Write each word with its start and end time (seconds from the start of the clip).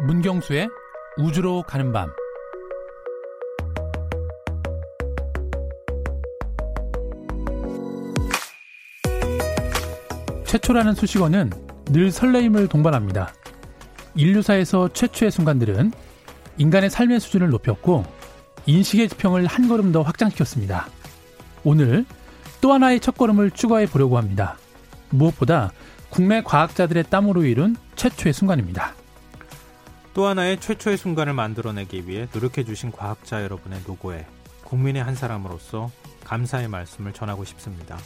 문경수의 0.00 0.68
우주로 1.18 1.62
가는 1.62 1.90
밤 1.92 2.12
최초라는 10.44 10.94
수식어는 10.94 11.50
늘 11.86 12.10
설레임을 12.10 12.68
동반합니다. 12.68 13.32
인류사에서 14.14 14.92
최초의 14.92 15.30
순간들은 15.30 15.92
인간의 16.58 16.90
삶의 16.90 17.20
수준을 17.20 17.48
높였고 17.50 18.04
인식의 18.66 19.08
지평을 19.08 19.46
한 19.46 19.68
걸음 19.68 19.92
더 19.92 20.02
확장시켰습니다. 20.02 20.88
오늘 21.64 22.04
또 22.60 22.72
하나의 22.72 23.00
첫걸음을 23.00 23.50
추가해 23.52 23.86
보려고 23.86 24.18
합니다. 24.18 24.56
무엇보다 25.10 25.72
국내 26.10 26.42
과학자들의 26.42 27.04
땀으로 27.10 27.44
이룬 27.44 27.76
최초의 27.96 28.32
순간입니다. 28.32 28.94
또 30.16 30.24
하나의 30.24 30.58
최초의 30.58 30.96
순간을 30.96 31.34
만들어내기 31.34 32.08
위해 32.08 32.26
노력해주신 32.32 32.90
과학자 32.90 33.42
여러분의 33.42 33.82
노고에 33.86 34.24
국민의 34.64 35.04
한 35.04 35.14
사람으로서 35.14 35.90
감사의 36.24 36.68
말씀을 36.68 37.12
전하고 37.12 37.44
싶습니다. 37.44 37.98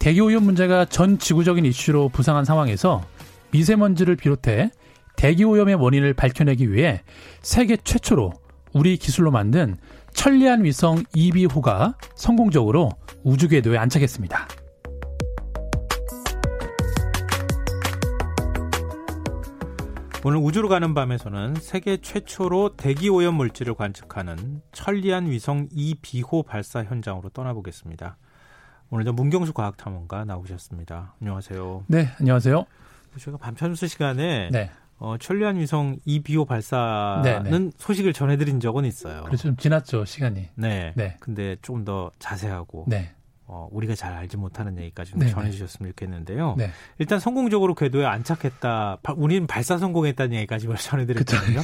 대기 0.00 0.20
오염 0.20 0.42
문제가 0.42 0.84
전 0.84 1.20
지구적인 1.20 1.66
이슈로 1.66 2.08
부상한 2.08 2.44
상황에서 2.44 3.06
미세먼지를 3.52 4.16
비롯해 4.16 4.72
대기 5.14 5.44
오염의 5.44 5.76
원인을 5.76 6.14
밝혀내기 6.14 6.72
위해 6.72 7.02
세계 7.42 7.76
최초로 7.76 8.32
우리 8.72 8.96
기술로 8.96 9.30
만든 9.30 9.76
천리안 10.14 10.64
위성 10.64 11.04
EB호가 11.14 11.94
성공적으로 12.16 12.90
우주 13.22 13.46
궤도에 13.46 13.78
안착했습니다. 13.78 14.48
오늘 20.26 20.38
우주로 20.38 20.70
가는 20.70 20.94
밤에서는 20.94 21.56
세계 21.56 21.98
최초로 21.98 22.76
대기 22.76 23.10
오염 23.10 23.34
물질을 23.34 23.74
관측하는 23.74 24.62
천리안 24.72 25.26
위성 25.26 25.68
2비호 25.68 26.46
발사 26.46 26.82
현장으로 26.82 27.28
떠나보겠습니다. 27.28 28.16
오늘도 28.88 29.12
문경수 29.12 29.52
과학탐험가 29.52 30.24
나오셨습니다. 30.24 31.16
안녕하세요. 31.20 31.84
네, 31.88 32.08
안녕하세요. 32.18 32.64
저희가 33.18 33.36
밤편수 33.36 33.86
시간에 33.86 34.48
네. 34.50 34.70
어, 34.96 35.16
천리안 35.18 35.56
위성 35.56 35.98
2비호 36.06 36.48
발사는 36.48 37.22
네네. 37.22 37.58
네. 37.58 37.70
소식을 37.76 38.14
전해드린 38.14 38.60
적은 38.60 38.86
있어요. 38.86 39.24
그렇죠. 39.24 39.42
좀 39.48 39.56
지났죠, 39.56 40.06
시간이. 40.06 40.48
네. 40.54 40.94
네. 40.96 41.18
근데 41.20 41.56
조금 41.60 41.84
더 41.84 42.10
자세하고 42.18 42.86
네. 42.88 43.12
어, 43.46 43.68
우리가 43.72 43.94
잘 43.94 44.12
알지 44.14 44.36
못하는 44.36 44.78
얘기까지 44.78 45.12
좀 45.12 45.26
전해주셨으면 45.26 45.92
좋겠는데요. 45.92 46.54
네. 46.56 46.70
일단 46.98 47.20
성공적으로 47.20 47.74
궤도에 47.74 48.04
안착했다. 48.06 48.98
우리는 49.16 49.46
발사 49.46 49.76
성공했다는 49.78 50.34
얘기까지 50.36 50.66
전해드렸거든요. 50.78 51.60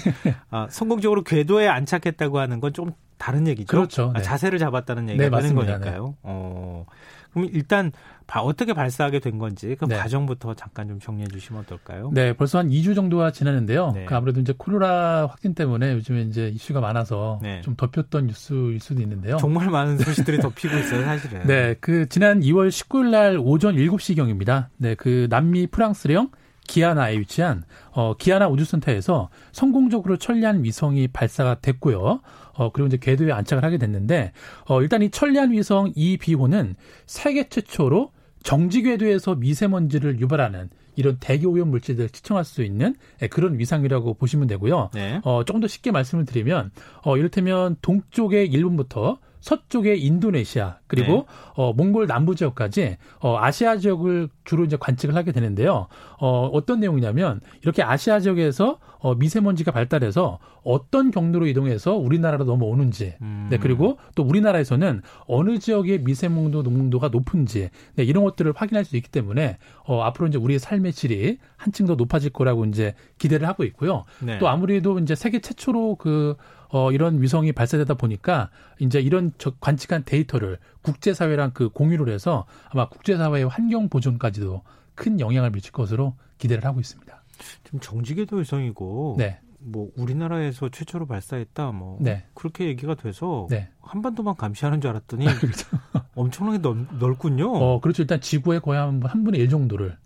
아, 0.51 0.67
성공적으로 0.71 1.23
궤도에 1.25 1.69
안착했다고 1.69 2.39
하는 2.39 2.61
건 2.61 2.73
좀 2.73 2.93
다른 3.19 3.47
얘기죠. 3.47 3.67
그렇죠. 3.67 4.13
아, 4.15 4.19
네. 4.19 4.23
자세를 4.23 4.59
잡았다는 4.59 5.11
얘기가 5.11 5.25
네, 5.25 5.31
되는 5.31 5.55
맞습니다. 5.55 5.73
거니까요. 5.79 6.07
네. 6.07 6.15
어, 6.23 6.87
그럼 7.33 7.49
일단 7.53 7.93
어떻게 8.39 8.73
발사하게 8.73 9.19
된 9.19 9.39
건지 9.39 9.77
그 9.79 9.87
네. 9.87 9.97
과정부터 9.97 10.55
잠깐 10.55 10.87
좀 10.89 11.01
정리해 11.01 11.27
주시면 11.29 11.63
어떨까요? 11.63 12.11
네, 12.13 12.33
벌써 12.33 12.59
한 12.59 12.69
2주 12.69 12.95
정도가 12.95 13.33
지났는데요. 13.33 13.93
네. 13.93 14.05
그 14.05 14.15
아무래도 14.15 14.41
이제 14.41 14.55
코로나 14.57 15.27
확진 15.27 15.55
때문에 15.55 15.93
요즘에 15.95 16.23
이제 16.23 16.49
이슈가 16.49 16.81
많아서 16.81 17.41
네. 17.43 17.61
좀 17.63 17.75
덮였던 17.77 18.29
뉴스일 18.29 18.79
수도 18.81 19.03
있는데요. 19.03 19.37
정말 19.39 19.69
많은 19.69 19.99
소식들이 19.99 20.39
덮이고 20.39 20.77
있어요, 20.77 21.03
사실은. 21.05 21.43
네, 21.49 21.75
그 21.81 22.09
지난 22.09 22.41
2월 22.41 22.69
19일 22.69 23.11
날 23.11 23.39
오전 23.39 23.75
7시경입니다. 23.75 24.67
네, 24.77 24.95
그 24.95 25.27
남미 25.29 25.67
프랑스령 25.67 26.31
기아나에 26.71 27.19
위치한 27.19 27.65
어, 27.91 28.15
기아나 28.17 28.49
우주센터에서 28.49 29.29
성공적으로 29.51 30.17
천리안 30.17 30.63
위성이 30.63 31.09
발사가 31.09 31.57
됐고요. 31.57 32.21
어, 32.55 32.71
그리고 32.73 32.87
이제 32.87 32.97
궤도에 32.97 33.33
안착을 33.33 33.65
하게 33.65 33.77
됐는데 33.77 34.33
어, 34.69 34.81
일단 34.81 35.03
이 35.03 35.11
천리안 35.11 35.51
위성 35.51 35.93
이 35.97 36.17
비호는 36.17 36.77
세계 37.07 37.49
최초로 37.49 38.13
정지 38.45 38.83
궤도에서 38.83 39.35
미세먼지를 39.35 40.21
유발하는 40.21 40.71
이런 40.95 41.17
대기 41.19 41.47
오염 41.47 41.71
물질들을 41.71 42.11
측정할 42.11 42.45
수 42.45 42.63
있는 42.63 42.95
예, 43.21 43.27
그런 43.27 43.59
위상이라고 43.59 44.15
보시면 44.15 44.47
되고요. 44.47 44.91
네. 44.95 45.21
어, 45.25 45.45
조금 45.45 45.61
더 45.61 45.67
쉽게 45.67 45.91
말씀을 45.91 46.25
드리면 46.25 46.71
어, 47.03 47.17
이를테면 47.17 47.77
동쪽의 47.83 48.49
일본부터 48.49 49.19
서쪽의 49.41 50.03
인도네시아 50.05 50.79
그리고 50.87 51.13
네. 51.13 51.25
어 51.55 51.73
몽골 51.73 52.07
남부 52.07 52.35
지역까지 52.35 52.97
어 53.21 53.39
아시아 53.39 53.79
지역을 53.79 54.29
주로 54.45 54.65
이제 54.65 54.77
관측을 54.79 55.15
하게 55.15 55.33
되는데요. 55.33 55.89
어 56.19 56.47
어떤 56.53 56.81
내용이냐면 56.81 57.41
이렇게 57.63 57.83
아시아 57.83 58.21
지역에서 58.21 58.79
어 58.99 59.15
미세먼지가 59.15 59.73
발달해서 59.73 60.39
어떤 60.63 61.11
경로로 61.11 61.47
이동해서 61.47 61.97
우리나라로 61.97 62.45
넘어오는지 62.45 63.15
음. 63.23 63.49
네 63.51 63.59
그리고 63.59 63.99
또 64.15 64.23
우리나라에서는 64.23 65.01
어느 65.27 65.59
지역의 65.59 66.01
미세먼도 66.01 66.63
농도가 66.63 67.09
높은지 67.09 67.71
네 67.97 68.05
이런 68.05 68.25
것들을 68.25 68.53
확인할 68.55 68.85
수 68.85 68.97
있기 68.97 69.11
때문에 69.11 69.57
어 69.85 70.03
앞으로 70.03 70.29
이제 70.29 70.39
우리의 70.39 70.59
삶의 70.59 70.93
질이 70.93 71.39
한층 71.57 71.87
더 71.87 71.95
높아질 71.95 72.31
거라고 72.31 72.67
이제 72.67 72.95
기대를 73.19 73.49
하고 73.49 73.65
있고요. 73.65 74.05
네. 74.21 74.39
또 74.39 74.49
아무래도 74.49 74.99
이제 74.99 75.15
세계 75.15 75.41
최초로 75.41 75.97
그 75.97 76.37
어, 76.73 76.93
이런 76.93 77.21
위성이 77.21 77.53
발사되다 77.53 77.95
보니까 77.95 78.51
이제 78.79 79.01
이런 79.01 79.33
관측한 79.61 80.05
데이터를 80.05 80.59
국제사회랑 80.83 81.51
그 81.53 81.69
공유를 81.69 82.13
해서 82.13 82.47
아마 82.69 82.89
국제사회의 82.89 83.47
환경 83.49 83.89
보존까지도 83.89 84.63
큰 84.95 85.21
영향을 85.21 85.51
미칠 85.51 85.73
것으로 85.73 86.15
기대를 86.39 86.65
하고 86.65 86.81
있습니다. 86.81 87.23
지금 87.65 87.81
정지궤도 87.81 88.37
위성이고 88.37 89.17
네. 89.19 89.41
뭐 89.59 89.91
우리나라에서 89.97 90.71
최초로 90.71 91.07
발사했다 91.07 91.73
뭐 91.73 91.99
네. 92.01 92.25
그렇게 92.35 92.67
얘기가 92.67 92.95
돼서 92.95 93.47
네. 93.51 93.69
한반도만 93.83 94.37
감시하는 94.37 94.81
줄 94.81 94.91
알았더니 94.91 95.25
그렇죠. 95.39 95.69
엄청나게 96.15 96.59
넓, 96.59 96.77
넓군요. 96.99 97.53
어 97.53 97.81
그렇죠. 97.81 98.03
일단 98.03 98.21
지구의 98.21 98.61
거의 98.61 98.81
한, 98.81 99.03
한 99.03 99.25
분의 99.25 99.41
1 99.41 99.49
정도를 99.49 99.99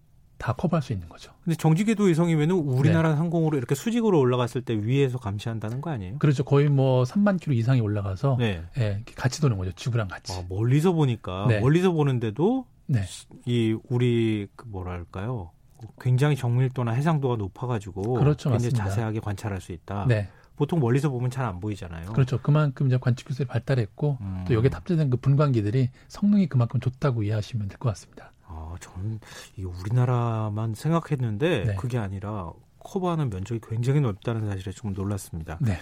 다 0.44 0.53
커버할 0.53 0.82
수 0.82 0.93
있는 0.93 1.09
거죠. 1.09 1.32
근데 1.43 1.56
정지궤도 1.56 2.05
위성이면 2.05 2.50
우리나라 2.50 3.09
네. 3.12 3.16
항공으로 3.16 3.56
이렇게 3.56 3.75
수직으로 3.75 4.19
올라갔을 4.21 4.60
때 4.60 4.75
위에서 4.75 5.16
감시한다는 5.16 5.81
거 5.81 5.88
아니에요? 5.88 6.19
그렇죠. 6.19 6.44
거의 6.44 6.69
뭐 6.69 7.05
3만 7.05 7.41
킬로 7.41 7.55
이상이 7.55 7.81
올라가서 7.81 8.37
네. 8.38 8.62
네 8.75 9.03
같이 9.16 9.41
도는 9.41 9.56
거죠. 9.56 9.72
지구랑 9.72 10.09
같이. 10.09 10.34
아, 10.34 10.43
멀리서 10.50 10.93
보니까 10.93 11.47
네. 11.49 11.60
멀리서 11.60 11.93
보는데도 11.93 12.66
네. 12.84 13.04
이 13.47 13.75
우리 13.88 14.47
그 14.54 14.66
뭐랄까요? 14.69 15.50
굉장히 15.99 16.37
정밀도나 16.37 16.93
해상도가 16.93 17.37
높아가지고 17.37 18.03
그렇죠, 18.12 18.50
굉장히 18.50 18.72
맞습니다. 18.72 18.84
자세하게 18.84 19.21
관찰할 19.21 19.62
수 19.62 19.72
있다. 19.72 20.04
네. 20.06 20.28
보통 20.56 20.78
멀리서 20.78 21.09
보면 21.09 21.31
잘 21.31 21.47
안 21.47 21.59
보이잖아요. 21.59 22.12
그렇죠. 22.12 22.38
그만큼 22.43 22.87
이제 22.88 22.99
관측 23.00 23.28
기술이 23.28 23.49
발달했고 23.49 24.19
음. 24.21 24.44
또 24.47 24.53
여기에 24.53 24.69
탑재된 24.69 25.09
그 25.09 25.16
분광기들이 25.16 25.88
성능이 26.09 26.49
그만큼 26.50 26.81
좋다고 26.81 27.22
이해하시면 27.22 27.69
될 27.69 27.78
것 27.78 27.88
같습니다. 27.88 28.34
아, 28.47 28.75
저는 28.81 29.21
이 29.56 29.65
우리나라만 29.65 30.75
생각했는데 30.75 31.65
네. 31.65 31.75
그게 31.77 31.99
아니라 31.99 32.53
커버하는 32.78 33.31
면적이 33.31 33.60
굉장히 33.66 34.00
넓다는 34.00 34.49
사실에 34.49 34.72
좀 34.72 34.93
놀랐습니다. 34.93 35.59
네. 35.60 35.78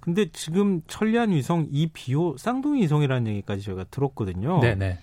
근데 0.00 0.30
지금 0.30 0.82
천리안 0.86 1.30
위성 1.30 1.66
이 1.70 1.88
비호 1.88 2.36
쌍둥이 2.38 2.82
위성이라는 2.82 3.26
얘기까지 3.32 3.62
저희가 3.62 3.84
들었거든요. 3.84 4.60
네, 4.60 4.74
네. 4.74 4.98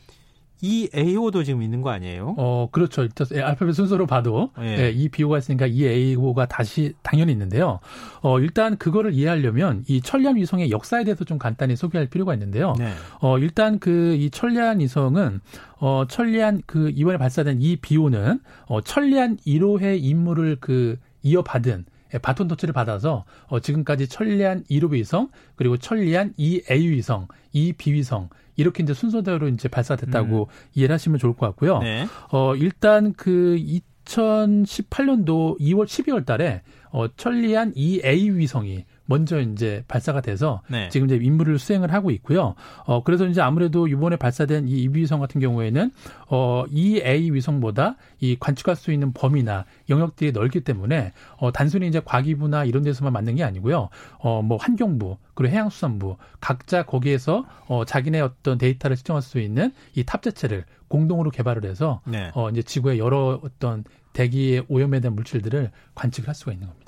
이 0.66 0.90
AO도 0.96 1.44
지금 1.44 1.62
있는 1.62 1.82
거 1.82 1.90
아니에요? 1.90 2.36
어, 2.38 2.70
그렇죠. 2.72 3.04
일단 3.04 3.28
알파벳 3.32 3.76
순서로 3.76 4.08
봐도 4.08 4.52
예. 4.62 4.86
예, 4.86 4.92
이 4.92 5.10
BO가 5.10 5.40
있으니까 5.40 5.68
이 5.68 5.86
AO가 5.86 6.46
다시 6.46 6.94
당연히 7.04 7.34
있는데요. 7.34 7.80
어, 8.22 8.40
일단 8.40 8.78
그거를 8.78 9.14
이해하려면 9.14 9.84
이 9.88 10.00
천리안 10.00 10.38
위성의 10.38 10.72
역사에 10.72 11.04
대해서 11.04 11.26
좀 11.26 11.38
간단히 11.38 11.76
소개할 11.76 12.08
필요가 12.08 12.34
있는데요. 12.34 12.76
네. 12.80 12.94
어, 13.20 13.38
일단 13.38 13.80
그 13.80 14.14
이 14.14 14.30
천리안 14.30 14.80
위성은 14.80 15.42
어, 15.80 16.06
천리안 16.08 16.62
그 16.66 16.90
이번에 16.96 17.18
발사된 17.18 17.62
이 17.62 17.76
BO는 17.78 18.40
어, 18.68 18.82
천리안 18.82 19.38
1호의 19.46 20.02
임무를 20.02 20.58
그 20.60 20.98
이어받은 21.24 21.80
예, 21.80 21.93
바톤 22.20 22.48
터치를 22.48 22.74
받아서 22.74 23.26
어, 23.48 23.60
지금까지 23.60 24.08
천리안 24.08 24.64
1호 24.70 24.92
위성 24.92 25.30
그리고 25.56 25.78
천리안 25.78 26.34
2A 26.38 26.90
위성, 26.90 27.28
2B 27.54 27.94
위성 27.94 28.30
이렇게 28.56 28.84
이제 28.84 28.94
순서대로 28.94 29.48
이제 29.48 29.68
발사됐다고 29.68 30.44
음. 30.44 30.46
이해를 30.76 30.94
하시면 30.94 31.20
좋을 31.20 31.34
것 31.34 31.48
같고요. 31.48 31.80
네. 31.80 32.08
어, 32.32 32.56
일단 32.56 33.14
그 33.14 33.58
2018년도 34.06 35.60
2월 35.60 35.86
12월 35.86 36.26
달에 36.26 36.62
어, 36.92 37.08
천리안 37.16 37.74
2A 37.74 38.36
위성이 38.36 38.86
먼저 39.14 39.40
이제 39.40 39.84
발사가 39.88 40.22
돼서 40.22 40.62
네. 40.68 40.90
지금 40.90 41.06
이제 41.06 41.16
임무를 41.22 41.60
수행을 41.60 41.94
하고 41.94 42.10
있고요. 42.10 42.56
어 42.86 43.04
그래서 43.04 43.28
이제 43.28 43.42
아무래도 43.42 43.88
이번에 43.88 44.16
발사된 44.16 44.68
이 44.68 44.90
위성 44.92 45.20
같은 45.20 45.40
경우에는 45.40 45.92
어 46.30 46.64
EA 46.72 47.32
위성보다 47.32 47.96
이 48.20 48.36
관측할 48.40 48.76
수 48.76 48.92
있는 48.92 49.14
범위나 49.14 49.66
영역들이 49.90 50.32
넓기 50.32 50.62
때문에 50.62 51.14
어 51.38 51.52
단순히 51.52 51.88
이제 51.88 52.02
과기부나 52.04 52.66
이런 52.66 52.82
데서만 52.82 53.14
만든 53.14 53.36
게 53.36 53.44
아니고요. 53.44 53.90
어뭐 54.18 54.58
환경부 54.58 55.18
그리고 55.36 55.54
해양수산부 55.54 56.18
각자 56.40 56.82
거기에서 56.82 57.46
어 57.68 57.86
자기네 57.86 58.20
어떤 58.20 58.58
데이터를 58.58 58.96
측정할 58.96 59.22
수 59.22 59.40
있는 59.40 59.74
이 59.96 60.04
탑재체를 60.04 60.66
공동으로 60.88 61.30
개발을 61.30 61.66
해서 61.66 62.02
네. 62.06 62.32
어 62.34 62.50
이제 62.50 62.64
지구의 62.64 62.98
여러 62.98 63.40
어떤 63.44 63.84
대기의 64.14 64.66
오염에 64.70 65.02
대한 65.02 65.14
물질들을 65.16 65.72
관측을 65.94 66.28
할 66.28 66.36
수가 66.36 66.52
있는 66.54 66.68
겁니다. 66.68 66.83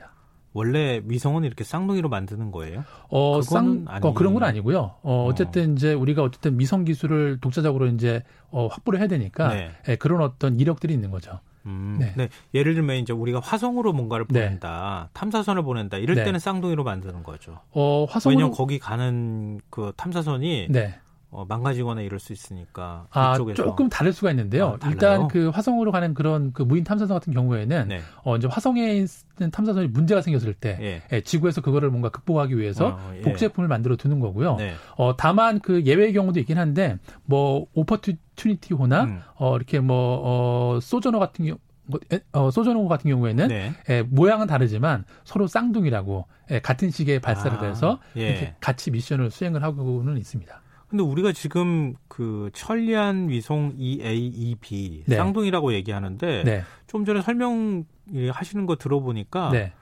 원래 0.55 1.01
위성은 1.03 1.43
이렇게 1.43 1.65
쌍둥이로 1.65 2.07
만드는 2.07 2.51
거예요? 2.51 2.85
어, 3.09 3.41
쌍, 3.41 3.85
어, 4.01 4.13
그런 4.13 4.33
건 4.33 4.43
아니고요. 4.43 4.95
어, 5.03 5.25
어쨌든 5.29 5.71
어. 5.71 5.73
이제 5.73 5.93
우리가 5.93 6.23
어쨌든 6.23 6.57
위성 6.57 6.85
기술을 6.85 7.39
독자적으로 7.41 7.87
이제 7.87 8.23
어, 8.51 8.67
확보를 8.67 8.99
해야 8.99 9.09
되니까 9.09 9.53
네. 9.53 9.71
예, 9.89 9.95
그런 9.97 10.21
어떤 10.21 10.57
이력들이 10.57 10.93
있는 10.93 11.11
거죠. 11.11 11.41
음, 11.65 11.97
네. 11.99 12.13
네. 12.15 12.29
예를 12.53 12.73
들면 12.73 12.95
이제 12.97 13.11
우리가 13.11 13.41
화성으로 13.41 13.91
뭔가를 13.91 14.27
네. 14.29 14.45
보낸다, 14.45 15.09
네. 15.09 15.19
탐사선을 15.19 15.63
보낸다 15.63 15.97
이럴 15.97 16.15
네. 16.15 16.23
때는 16.23 16.39
쌍둥이로 16.39 16.85
만드는 16.85 17.23
거죠. 17.23 17.59
어, 17.71 18.05
화성으로 18.05 18.37
왜냐면 18.37 18.55
거기 18.55 18.79
가는 18.79 19.59
그 19.69 19.91
탐사선이 19.97 20.67
네. 20.69 20.95
어, 21.35 21.43
망가지거나 21.43 22.01
이럴 22.01 22.17
수 22.19 22.31
있으니까 22.31 23.07
아, 23.11 23.37
조금 23.55 23.89
다를 23.89 24.13
수가 24.13 24.31
있는데요. 24.31 24.77
아, 24.79 24.89
일단 24.89 25.27
그 25.27 25.49
화성으로 25.49 25.91
가는 25.91 26.13
그런 26.13 26.53
그 26.53 26.63
무인 26.63 26.85
탐사선 26.85 27.13
같은 27.13 27.33
경우에는 27.33 27.89
네. 27.89 27.99
어, 28.23 28.37
이제 28.37 28.47
화성에 28.47 28.93
있는 28.93 29.51
탐사선이 29.51 29.87
문제가 29.89 30.21
생겼을 30.21 30.53
때 30.53 30.77
예. 30.81 31.01
예, 31.11 31.21
지구에서 31.21 31.59
그거를 31.59 31.89
뭔가 31.89 32.07
극복하기 32.07 32.57
위해서 32.57 32.97
어, 32.97 33.13
예. 33.17 33.21
복제품을 33.21 33.67
만들어 33.67 33.97
두는 33.97 34.21
거고요. 34.21 34.55
네. 34.55 34.75
어, 34.95 35.17
다만 35.17 35.59
그 35.59 35.83
예외의 35.83 36.13
경우도 36.13 36.39
있긴 36.39 36.57
한데 36.57 36.97
뭐 37.25 37.67
오퍼튜니티호나 37.73 39.03
음. 39.03 39.19
어, 39.35 39.57
이렇게 39.57 39.81
뭐 39.81 40.21
어, 40.23 40.79
소저너 40.81 41.19
같은 41.19 41.45
경우 41.45 41.57
뭐, 41.87 41.99
어, 42.31 42.49
소저노 42.49 42.87
같은 42.87 43.11
경우에는 43.11 43.47
네. 43.49 43.73
예, 43.89 44.03
모양은 44.03 44.47
다르지만 44.47 45.03
서로 45.25 45.47
쌍둥이라고 45.47 46.27
예, 46.51 46.59
같은 46.59 46.91
시기에 46.91 47.19
발사를 47.19 47.57
아, 47.57 47.63
해서 47.65 47.99
예. 48.15 48.55
같이 48.61 48.89
미션을 48.89 49.31
수행을 49.31 49.63
하고는 49.63 50.17
있습니다. 50.17 50.61
근데 50.87 51.03
우리가 51.03 51.31
지금 51.31 51.93
그 52.07 52.49
천리안 52.53 53.29
위성 53.29 53.73
EA-EB 53.77 55.03
네. 55.07 55.15
쌍둥이라고 55.15 55.73
얘기하는데 55.73 56.43
네. 56.43 56.63
좀 56.87 57.05
전에 57.05 57.21
설명하시는 57.21 58.65
거 58.65 58.75
들어보니까 58.75 59.49
네. 59.51 59.73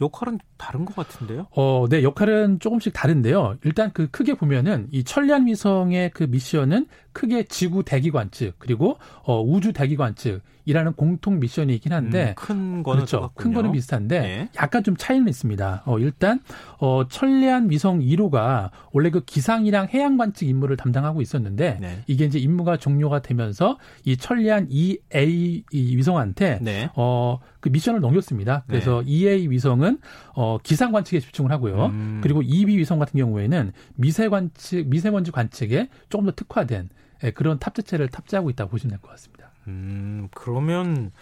역할은 0.00 0.38
다른 0.56 0.84
것 0.84 0.96
같은데요? 0.96 1.46
어, 1.52 1.86
네, 1.88 2.02
역할은 2.02 2.58
조금씩 2.58 2.92
다른데요. 2.92 3.56
일단 3.64 3.90
그 3.92 4.10
크게 4.10 4.34
보면은 4.34 4.88
이 4.90 5.04
천리안 5.04 5.46
위성의 5.46 6.10
그 6.10 6.24
미션은 6.24 6.86
크게 7.12 7.44
지구 7.44 7.84
대기 7.84 8.10
관 8.10 8.30
측 8.32 8.54
그리고 8.58 8.96
어, 9.24 9.42
우주 9.42 9.72
대기 9.72 9.96
관 9.96 10.14
측이라는 10.14 10.94
공통 10.94 11.38
미션이 11.38 11.74
있긴 11.74 11.92
한데 11.92 12.30
음, 12.30 12.34
큰 12.34 12.82
거는 12.82 13.04
그렇죠. 13.04 13.30
큰 13.34 13.52
거는 13.52 13.72
비슷한데 13.72 14.20
네. 14.20 14.48
약간 14.56 14.82
좀 14.82 14.96
차이는 14.96 15.28
있습니다. 15.28 15.82
어, 15.84 15.98
일단 15.98 16.40
어, 16.78 17.06
천리안 17.08 17.70
위성 17.70 18.00
1호가 18.00 18.70
원래 18.92 19.10
그 19.10 19.20
기상이랑 19.24 19.88
해양 19.92 20.16
관측 20.16 20.48
임무를 20.48 20.76
담당하고 20.76 21.20
있었는데 21.20 21.78
네. 21.80 22.04
이게 22.06 22.24
이제 22.24 22.38
임무가 22.38 22.76
종료가 22.78 23.20
되면서 23.22 23.78
이 24.04 24.16
천리안 24.16 24.66
EA 24.70 25.64
위성한테 25.72 26.58
네. 26.62 26.90
어, 26.96 27.38
그 27.60 27.68
미션을 27.68 28.00
넘겼습니다. 28.00 28.64
그래서 28.66 29.02
네. 29.04 29.10
EA 29.10 29.50
위성은 29.50 29.98
어, 30.34 30.58
기상 30.62 30.92
관측에 30.92 31.20
집중을 31.20 31.50
하고요. 31.52 31.86
음. 31.86 32.20
그리고 32.22 32.42
EB 32.42 32.78
위성 32.78 32.98
같은 32.98 33.18
경우에는 33.18 33.72
미세 33.94 34.28
관측, 34.28 34.88
미세먼지 34.88 35.30
관측에 35.30 35.88
조금 36.08 36.26
더 36.26 36.32
특화된 36.32 36.88
예, 37.24 37.30
그런 37.30 37.58
탑재체를 37.58 38.08
탑재하고 38.08 38.50
있다고 38.50 38.70
보시면 38.70 38.90
될 38.90 39.00
것 39.00 39.10
같습니다. 39.10 39.50
음, 39.68 40.28
그러면 40.34 41.12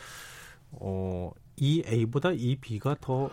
어, 0.73 1.31
이 1.57 1.83
A보다 1.87 2.31
이 2.33 2.57
B가 2.57 2.97
더 3.01 3.31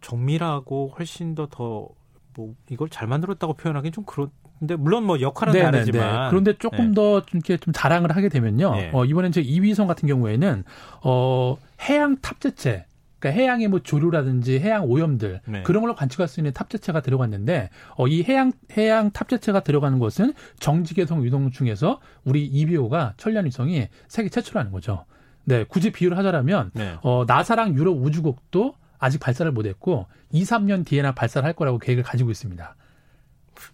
정밀하고 0.00 0.94
훨씬 0.98 1.34
더 1.34 1.46
더 1.46 1.88
뭐 2.36 2.54
이걸 2.70 2.88
잘 2.88 3.08
만들었다고 3.08 3.54
표현하기는 3.54 3.92
좀 3.92 4.04
그런 4.04 4.30
근데 4.60 4.76
물론 4.76 5.04
뭐 5.04 5.20
역할은 5.20 5.52
네네네. 5.52 5.70
다르지만 5.72 6.28
그런데 6.30 6.52
조금 6.58 6.88
네. 6.88 6.94
더 6.94 7.22
이렇게 7.32 7.56
좀 7.56 7.72
자랑을 7.72 8.14
하게 8.14 8.28
되면요. 8.28 8.70
네. 8.76 8.90
어, 8.94 9.04
이번엔 9.04 9.32
제 9.32 9.40
이위성 9.40 9.88
같은 9.88 10.06
경우에는 10.06 10.62
어 11.02 11.56
해양 11.88 12.16
탑재체 12.20 12.86
그러니까 13.20 13.40
해양의 13.40 13.68
뭐 13.68 13.80
조류라든지 13.80 14.58
해양 14.58 14.84
오염들 14.84 15.42
네. 15.44 15.62
그런 15.62 15.82
걸로 15.82 15.94
관측할 15.94 16.26
수 16.26 16.40
있는 16.40 16.52
탑재체가 16.52 17.02
들어갔는데 17.02 17.68
어, 17.96 18.08
이 18.08 18.24
해양 18.24 18.52
해양 18.76 19.10
탑재체가 19.10 19.60
들어가는 19.60 19.98
것은 19.98 20.32
정지계성 20.58 21.22
위성 21.22 21.50
중에서 21.50 22.00
우리 22.24 22.44
이비오가 22.46 23.14
천리안 23.18 23.44
위성이 23.44 23.88
세계 24.08 24.28
최초라는 24.30 24.72
거죠. 24.72 25.04
네, 25.44 25.64
굳이 25.64 25.92
비유를 25.92 26.16
하자라면 26.16 26.70
네. 26.74 26.96
어, 27.02 27.24
나사랑 27.26 27.74
유럽 27.74 27.92
우주국도 28.02 28.74
아직 28.98 29.18
발사를 29.18 29.50
못했고 29.52 30.06
2, 30.32 30.42
3년 30.42 30.86
뒤에나 30.86 31.12
발사를 31.12 31.46
할 31.46 31.52
거라고 31.52 31.78
계획을 31.78 32.02
가지고 32.02 32.30
있습니다. 32.30 32.74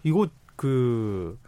이거 0.03 0.29
그 0.57 1.39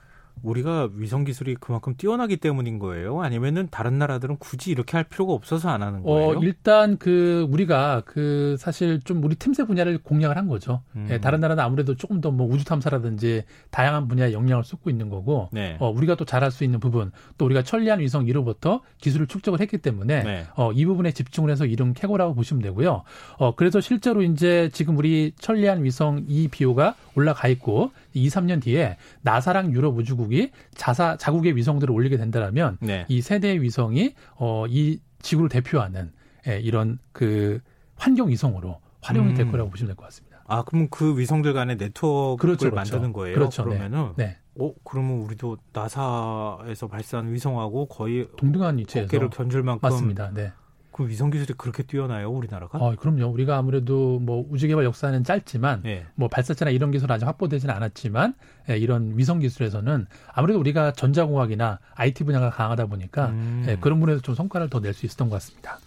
우리가 0.43 0.89
위성 0.95 1.25
기술이 1.25 1.57
그만큼 1.57 1.95
뛰어나기 1.97 2.37
때문인 2.39 2.79
거예요? 2.79 3.21
아니면은 3.21 3.69
다른 3.71 3.99
나라들은 3.99 4.37
굳이 4.39 4.71
이렇게 4.71 4.97
할 4.97 5.05
필요가 5.05 5.33
없어서 5.33 5.69
안 5.69 5.83
하는 5.83 6.03
거예요? 6.03 6.29
어, 6.29 6.35
일단 6.43 6.97
그 6.99 7.47
우리가 7.51 8.03
그 8.07 8.57
사실 8.59 9.01
좀 9.01 9.23
우리 9.23 9.35
틈새 9.37 9.65
분야를 9.65 9.99
공략을 10.03 10.37
한 10.37 10.49
거죠. 10.49 10.83
음. 10.97 11.09
예, 11.11 11.19
다른 11.19 11.41
나라는 11.41 11.63
아무래도 11.63 11.95
조금 11.95 12.21
더 12.21 12.39
뭐 12.39 12.47
우주 12.47 12.65
탐사라든지 12.65 13.43
다양한 13.71 14.07
분야에 14.07 14.33
역량을 14.33 14.63
쏟고 14.65 14.91
있는 14.91 15.09
거고, 15.09 15.49
네. 15.51 15.77
어, 15.81 15.91
우리가 15.91 16.15
또 16.15 16.25
잘할 16.25 16.51
수 16.51 16.63
있는 16.63 16.79
부분, 16.79 17.11
또 17.37 17.47
우리가 17.47 17.63
천리안 17.63 17.99
위성 18.01 18.25
1호부터 18.27 18.81
기술을 18.99 19.27
축적을 19.27 19.61
했기 19.61 19.79
때문에 19.79 20.23
네. 20.23 20.47
어, 20.55 20.71
이 20.73 20.85
부분에 20.85 21.11
집중을 21.13 21.51
해서 21.51 21.67
이룬 21.67 21.95
캐고라고 21.95 22.35
보시면 22.35 22.63
되고요. 22.63 23.03
어, 23.39 23.55
그래서 23.57 23.81
실제로 23.81 24.23
이제 24.23 24.71
지금 24.73 24.97
우리 24.97 25.33
천리안 25.41 25.83
위성 25.83 26.25
2 26.29 26.49
비호가 26.49 26.95
올라가 27.15 27.49
있고 27.49 27.91
2, 28.15 28.29
3년 28.29 28.63
뒤에 28.63 28.97
나사랑 29.23 29.73
유럽 29.73 29.97
우주국 29.97 30.28
이 30.33 30.51
자사 30.75 31.17
자국의 31.17 31.57
위성들을 31.57 31.93
올리게 31.93 32.17
된다면 32.17 32.79
네. 32.81 33.05
이 33.09 33.21
세대의 33.21 33.63
위성이 33.63 34.15
어, 34.37 34.67
이 34.69 35.01
지구를 35.21 35.49
대표하는 35.49 36.13
예, 36.47 36.59
이런 36.61 36.99
그 37.13 37.61
환경 37.97 38.29
위성으로 38.29 38.81
활용이 39.01 39.35
될 39.35 39.47
음. 39.47 39.51
거라고 39.51 39.71
보시면 39.71 39.89
될 39.89 39.97
것 39.97 40.05
같습니다. 40.05 40.39
아, 40.47 40.63
그럼 40.63 40.89
그 40.91 41.19
위성들 41.19 41.53
간의 41.53 41.77
네트워크를 41.77 42.57
그렇죠, 42.57 42.71
그렇죠. 42.71 42.75
만드는 42.95 43.13
거예요? 43.13 43.35
그렇죠. 43.35 43.65
그러면은 43.65 44.13
네. 44.17 44.27
네. 44.27 44.37
어, 44.61 44.73
그러면 44.83 45.19
우리도 45.21 45.59
나사에서 45.73 46.89
발사한 46.89 47.33
위성하고 47.33 47.87
거의 47.87 48.29
동등한 48.37 48.79
위치에서 48.79 49.07
어깨를 49.07 49.31
견줄 49.31 49.63
만큼 49.63 49.89
맞습니다. 49.89 50.31
네. 50.33 50.53
그 50.99 51.07
위성 51.07 51.31
기술이 51.31 51.55
그렇게 51.57 51.85
뛰어나요, 51.85 52.29
우리나라가? 52.29 52.77
어, 52.79 52.97
그럼요. 52.97 53.27
우리가 53.27 53.57
아무래도 53.57 54.19
뭐 54.19 54.45
우주 54.51 54.67
개발 54.67 54.85
역사는 54.85 55.23
짧지만 55.23 55.83
예. 55.87 56.07
뭐 56.17 56.27
발사체나 56.27 56.73
이런 56.73 56.91
기술 56.91 57.13
아직 57.13 57.25
확보되지는 57.25 57.73
않았지만 57.73 58.35
예, 58.69 58.77
이런 58.79 59.17
위성 59.17 59.39
기술에서는 59.39 60.07
아무래도 60.33 60.59
우리가 60.59 60.91
전자공학이나 60.95 61.79
IT 61.95 62.25
분야가 62.25 62.51
강하다 62.51 62.87
보니까 62.87 63.29
음. 63.29 63.65
예, 63.69 63.77
그런 63.77 64.01
분에서 64.01 64.23
좀 64.23 64.35
성과를 64.35 64.69
더 64.71 64.81
낼 64.81 64.93
수 64.93 65.07
있었던 65.07 65.29
것 65.31 65.35
같습니다. 65.35 65.79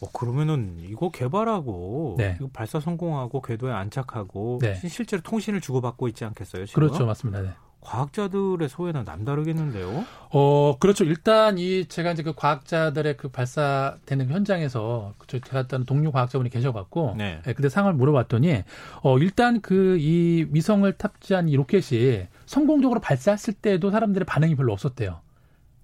어, 0.00 0.06
그러면은 0.12 0.76
이거 0.78 1.10
개발하고 1.10 2.14
네. 2.16 2.36
이거 2.38 2.48
발사 2.52 2.78
성공하고 2.78 3.42
궤도에 3.42 3.72
안착하고 3.72 4.60
네. 4.62 4.76
실제로 4.88 5.22
통신을 5.24 5.60
주고받고 5.60 6.06
있지 6.06 6.24
않겠어요? 6.24 6.66
지금? 6.66 6.80
그렇죠, 6.82 7.04
맞습니다. 7.04 7.40
네. 7.42 7.48
과학자들의 7.86 8.68
소외는 8.68 9.04
남다르겠는데요? 9.04 10.04
어, 10.30 10.76
그렇죠. 10.78 11.04
일단 11.04 11.58
이 11.58 11.86
제가 11.86 12.12
이제 12.12 12.22
그 12.22 12.34
과학자들의 12.34 13.16
그 13.16 13.28
발사되는 13.28 14.28
현장에서 14.28 15.14
그 15.18 15.26
제가 15.26 15.62
갔던 15.62 15.84
동료 15.84 16.10
과학자분이 16.10 16.50
계셔갖고, 16.50 17.14
네. 17.16 17.40
네, 17.44 17.52
근데 17.52 17.68
상황을 17.68 17.94
물어봤더니, 17.94 18.62
어, 19.02 19.18
일단 19.18 19.60
그 19.60 19.96
이 20.06 20.46
위성을 20.50 20.90
탑재한 20.92 21.48
이 21.48 21.56
로켓이 21.56 22.26
성공적으로 22.46 23.00
발사했을 23.00 23.54
때도 23.54 23.90
사람들의 23.90 24.24
반응이 24.26 24.54
별로 24.54 24.72
없었대요. 24.72 25.20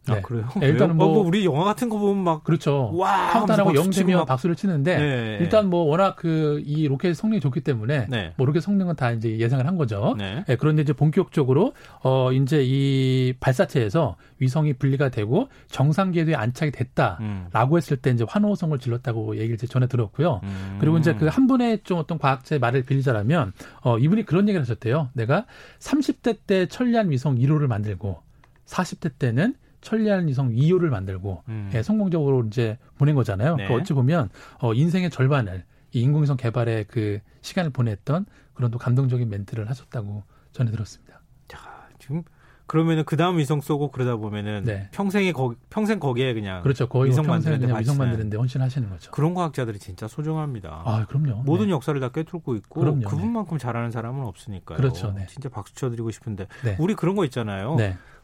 아, 0.08 0.14
네. 0.14 0.18
아 0.18 0.22
그래요? 0.22 0.48
네, 0.58 0.66
일단은 0.68 0.96
뭐, 0.96 1.08
뭐, 1.08 1.22
우리 1.22 1.44
영화 1.44 1.64
같은 1.64 1.88
거 1.88 1.98
보면 1.98 2.24
막 2.24 2.42
그렇죠. 2.44 2.90
와 2.94 3.30
카운트하고 3.30 3.74
영 3.74 3.93
세면 3.93 4.18
막... 4.18 4.24
박수를 4.26 4.56
치는데 4.56 4.96
네. 4.96 5.38
일단 5.40 5.68
뭐 5.68 5.84
워낙 5.84 6.16
그 6.16 6.62
이 6.64 6.88
로켓 6.88 7.14
성능이 7.14 7.40
좋기 7.40 7.60
때문에 7.60 8.06
네. 8.08 8.32
뭐 8.36 8.46
로켓 8.46 8.60
성능은 8.60 8.96
다 8.96 9.10
이제 9.12 9.38
예상을 9.38 9.66
한 9.66 9.76
거죠. 9.76 10.14
네. 10.18 10.44
네. 10.46 10.56
그런데 10.56 10.82
이제 10.82 10.92
본격적으로 10.92 11.74
어 12.02 12.32
이제 12.32 12.62
이 12.64 13.34
발사체에서 13.40 14.16
위성이 14.38 14.72
분리가 14.72 15.08
되고 15.10 15.48
정상 15.68 16.12
궤도에 16.12 16.34
안착이 16.34 16.70
됐다라고 16.72 17.74
음. 17.74 17.76
했을 17.76 17.96
때 17.96 18.10
이제 18.10 18.24
환호성을 18.28 18.78
질렀다고 18.78 19.36
얘기를 19.36 19.54
이제 19.54 19.66
전해 19.66 19.86
들었고요. 19.86 20.40
음. 20.42 20.78
그리고 20.80 20.98
이제 20.98 21.14
그 21.14 21.32
한 21.32 21.46
분의 21.46 21.80
좀 21.84 21.98
어떤 21.98 22.18
과학자의 22.18 22.58
말을 22.58 22.82
빌리자라면 22.82 23.52
어 23.80 23.96
이분이 23.98 24.24
그런 24.26 24.48
얘기를 24.48 24.60
하셨대요. 24.60 25.08
내가 25.14 25.46
30대 25.78 26.38
때 26.46 26.66
천리안 26.66 27.10
위성 27.10 27.36
1호를 27.36 27.68
만들고 27.68 28.20
40대 28.66 29.12
때는 29.18 29.54
천리안 29.82 30.26
위성 30.28 30.50
2호를 30.50 30.88
만들고 30.88 31.42
음. 31.48 31.70
예, 31.74 31.82
성공적으로 31.82 32.44
이제 32.46 32.78
보낸 32.96 33.14
거잖아요. 33.14 33.56
네. 33.56 33.68
그 33.68 33.74
어찌 33.74 33.92
보면 33.92 34.30
어, 34.60 34.72
인생의 34.72 35.10
절반을 35.10 35.64
이 35.92 36.00
인공위성 36.00 36.38
개발에 36.38 36.84
그 36.88 37.20
시간을 37.42 37.70
보냈던 37.70 38.24
그런 38.54 38.70
또 38.70 38.78
감동적인 38.78 39.28
멘트를 39.28 39.68
하셨다고 39.68 40.22
전해 40.52 40.70
들었습니다. 40.70 41.20
자, 41.48 41.88
지금 41.98 42.22
그러면은 42.66 43.04
그 43.04 43.16
다음 43.16 43.36
위성 43.36 43.60
쏘고 43.60 43.90
그러다 43.90 44.16
보면은 44.16 44.64
네. 44.64 44.88
평생에 44.92 45.32
거 45.32 45.54
평생 45.68 45.98
거기에 45.98 46.32
그냥 46.32 46.62
그렇죠 46.62 46.88
거의 46.88 47.10
위성 47.10 47.26
만드는데 47.26 47.78
위성 47.78 47.98
만드는데 47.98 48.38
헌신하시는 48.38 48.88
거죠. 48.88 49.10
그런 49.10 49.34
과학자들이 49.34 49.78
진짜 49.78 50.08
소중합니다. 50.08 50.82
아 50.86 51.04
그럼요. 51.06 51.42
모든 51.42 51.66
네. 51.66 51.72
역사를 51.72 51.98
다 52.00 52.08
꿰뚫고 52.08 52.54
있고 52.56 52.80
그럼요. 52.80 53.08
그분만큼 53.08 53.58
잘하는 53.58 53.90
사람은 53.90 54.24
없으니까요. 54.24 54.78
그렇죠. 54.78 55.12
네. 55.12 55.26
진짜 55.26 55.50
박수 55.50 55.74
쳐드리고 55.74 56.10
싶은데 56.12 56.46
네. 56.64 56.76
우리 56.78 56.94
그런 56.94 57.14
거 57.14 57.26
있잖아요. 57.26 57.76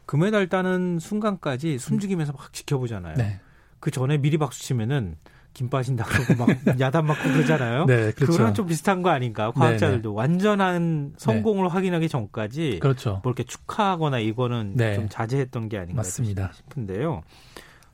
네. 0.09 0.11
금메달 0.11 0.47
따는 0.49 0.97
순간까지 0.97 1.77
숨죽이면서 1.77 2.33
막 2.33 2.51
지켜보잖아요. 2.51 3.15
네. 3.15 3.39
그 3.79 3.91
전에 3.91 4.17
미리 4.17 4.37
박수 4.39 4.61
치면은 4.63 5.15
김 5.53 5.69
빠진다 5.69 6.05
그러고 6.05 6.45
막 6.45 6.47
야단 6.79 7.05
맞고 7.05 7.29
그러잖아요. 7.29 7.85
네, 7.85 8.11
그렇죠. 8.13 8.31
그거랑 8.31 8.53
좀 8.55 8.65
비슷한 8.65 9.03
거 9.03 9.09
아닌가? 9.11 9.51
과학자들도 9.51 10.09
네네. 10.09 10.17
완전한 10.17 11.13
성공을 11.17 11.65
네. 11.65 11.69
확인하기 11.69 12.09
전까지 12.09 12.79
그렇죠. 12.81 13.21
뭐 13.23 13.31
이렇게 13.31 13.43
축하하거나 13.43 14.19
이거는 14.19 14.73
네. 14.75 14.95
좀 14.95 15.09
자제했던 15.09 15.69
게 15.69 15.77
아닌가 15.77 15.97
맞습니다. 15.97 16.51
싶은데요. 16.53 17.21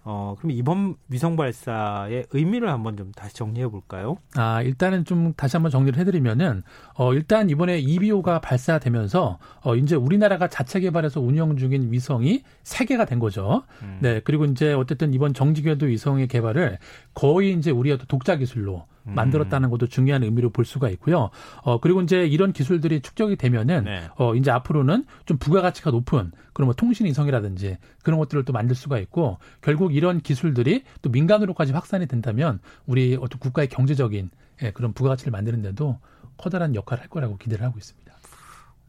어, 0.07 0.35
그럼 0.37 0.51
이번 0.51 0.95
위성 1.09 1.35
발사의 1.35 2.27
의미를 2.31 2.69
한번 2.69 2.95
좀 2.95 3.11
다시 3.11 3.33
정리해 3.33 3.67
볼까요? 3.67 4.17
아, 4.35 4.61
일단은 4.61 5.03
좀 5.03 5.33
다시 5.33 5.57
한번 5.57 5.71
정리를 5.71 5.99
해드리면은, 5.99 6.61
어, 6.93 7.13
일단 7.13 7.49
이번에 7.49 7.79
EBO가 7.79 8.39
발사되면서, 8.39 9.39
어, 9.63 9.75
이제 9.75 9.95
우리나라가 9.95 10.47
자체 10.47 10.79
개발해서 10.79 11.21
운영 11.21 11.57
중인 11.57 11.91
위성이 11.91 12.43
세개가된 12.63 13.17
거죠. 13.17 13.63
음. 13.81 13.97
네. 13.99 14.21
그리고 14.23 14.45
이제 14.45 14.73
어쨌든 14.73 15.11
이번 15.15 15.33
정지궤도 15.33 15.87
위성의 15.87 16.27
개발을 16.27 16.77
거의 17.15 17.53
이제 17.53 17.71
우리가 17.71 17.97
독자 18.07 18.35
기술로 18.35 18.85
음. 18.87 18.94
만들었다는 19.13 19.69
것도 19.69 19.87
중요한 19.87 20.23
의미로 20.23 20.49
볼 20.49 20.65
수가 20.65 20.89
있고요. 20.89 21.29
어 21.63 21.79
그리고 21.79 22.01
이제 22.01 22.25
이런 22.25 22.53
기술들이 22.53 23.01
축적이 23.01 23.35
되면은 23.35 23.83
네. 23.83 24.07
어 24.17 24.35
이제 24.35 24.51
앞으로는 24.51 25.05
좀 25.25 25.37
부가가치가 25.37 25.91
높은 25.91 26.31
그런 26.53 26.65
뭐 26.65 26.73
통신 26.73 27.05
이성이라든지 27.07 27.77
그런 28.03 28.19
것들을 28.19 28.45
또 28.45 28.53
만들 28.53 28.75
수가 28.75 28.99
있고 28.99 29.37
결국 29.61 29.95
이런 29.95 30.19
기술들이 30.21 30.83
또 31.01 31.09
민간으로까지 31.09 31.73
확산이 31.73 32.07
된다면 32.07 32.59
우리 32.85 33.15
어떤 33.19 33.39
국가의 33.39 33.67
경제적인 33.69 34.29
예, 34.63 34.71
그런 34.71 34.93
부가가치를 34.93 35.31
만드는데도 35.31 35.99
커다란 36.37 36.75
역할을 36.75 37.01
할 37.01 37.09
거라고 37.09 37.37
기대를 37.37 37.65
하고 37.65 37.77
있습니다. 37.77 38.05